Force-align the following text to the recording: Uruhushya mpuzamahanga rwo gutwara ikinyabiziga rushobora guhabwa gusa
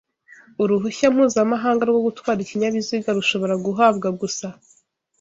Uruhushya 0.61 1.07
mpuzamahanga 1.13 1.83
rwo 1.89 1.99
gutwara 2.07 2.39
ikinyabiziga 2.41 3.09
rushobora 3.17 3.55
guhabwa 3.65 4.07
gusa 4.19 4.47